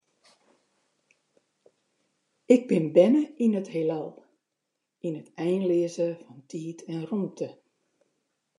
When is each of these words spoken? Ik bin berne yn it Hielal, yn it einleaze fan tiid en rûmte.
Ik 2.55 2.61
bin 2.69 2.85
berne 2.95 3.21
yn 3.43 3.57
it 3.59 3.67
Hielal, 3.73 4.09
yn 5.05 5.17
it 5.21 5.29
einleaze 5.45 6.07
fan 6.21 6.39
tiid 6.49 6.79
en 6.91 7.01
rûmte. 7.09 7.47